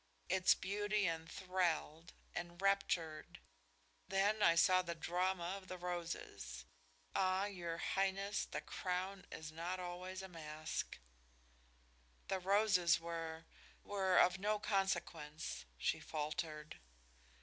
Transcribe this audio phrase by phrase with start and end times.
[0.29, 3.39] Its beauty enthralled, enraptured.
[4.07, 6.65] Then I saw the drama of the roses.
[7.15, 10.97] Ah, your Highness, the crown is not always a mask."
[12.29, 13.45] "The roses were
[13.83, 16.79] were of no consequence," she faltered.